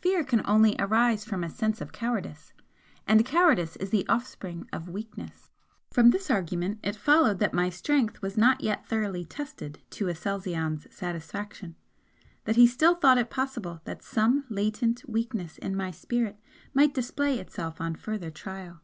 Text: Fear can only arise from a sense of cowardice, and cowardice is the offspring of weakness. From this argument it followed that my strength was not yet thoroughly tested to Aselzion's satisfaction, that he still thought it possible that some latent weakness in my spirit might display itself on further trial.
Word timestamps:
Fear 0.00 0.22
can 0.22 0.40
only 0.44 0.76
arise 0.78 1.24
from 1.24 1.42
a 1.42 1.50
sense 1.50 1.80
of 1.80 1.90
cowardice, 1.90 2.52
and 3.08 3.26
cowardice 3.26 3.74
is 3.74 3.90
the 3.90 4.06
offspring 4.08 4.68
of 4.72 4.88
weakness. 4.88 5.50
From 5.90 6.10
this 6.10 6.30
argument 6.30 6.78
it 6.84 6.94
followed 6.94 7.40
that 7.40 7.52
my 7.52 7.70
strength 7.70 8.22
was 8.22 8.36
not 8.38 8.60
yet 8.60 8.86
thoroughly 8.86 9.24
tested 9.24 9.80
to 9.90 10.06
Aselzion's 10.08 10.86
satisfaction, 10.94 11.74
that 12.44 12.54
he 12.54 12.68
still 12.68 12.94
thought 12.94 13.18
it 13.18 13.30
possible 13.30 13.80
that 13.82 14.00
some 14.04 14.44
latent 14.48 15.02
weakness 15.10 15.58
in 15.58 15.74
my 15.74 15.90
spirit 15.90 16.38
might 16.72 16.94
display 16.94 17.40
itself 17.40 17.80
on 17.80 17.96
further 17.96 18.30
trial. 18.30 18.80